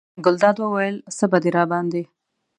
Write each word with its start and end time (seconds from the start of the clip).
ګلداد 0.25 0.57
وویل: 0.59 0.95
څه 1.17 1.25
به 1.31 1.37
دې 1.43 1.49
راباندې. 1.57 2.03